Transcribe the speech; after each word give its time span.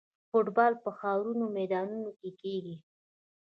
فوټبال 0.29 0.73
په 0.83 0.89
خاورینو 0.99 1.45
میدانونو 1.57 2.09
کې 2.19 2.29
کیږي. 2.41 2.75